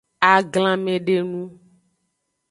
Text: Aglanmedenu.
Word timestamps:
Aglanmedenu. 0.33 1.41